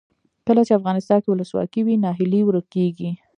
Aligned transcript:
کله 0.47 0.61
چې 0.67 0.77
افغانستان 0.79 1.17
کې 1.21 1.29
ولسواکي 1.31 1.81
وي 1.83 1.95
ناهیلي 2.03 2.41
ورکیږي. 2.45 3.09